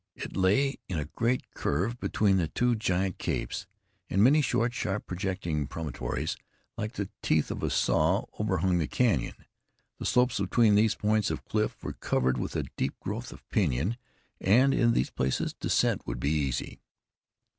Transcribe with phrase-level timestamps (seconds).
[0.15, 3.67] It lay in a great curve between the two giant capes;
[4.09, 6.37] and many short, sharp, projecting promontories,
[6.75, 9.35] like the teeth of a saw, overhung the canyon.
[9.99, 13.95] The slopes between these points of cliff were covered with a deep growth of pinyon,
[14.39, 16.79] and in these places descent would be easy.